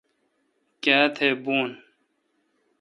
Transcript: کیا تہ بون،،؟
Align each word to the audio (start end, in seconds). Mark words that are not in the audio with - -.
کیا 0.83 0.99
تہ 1.15 1.27
بون،،؟ 1.43 1.69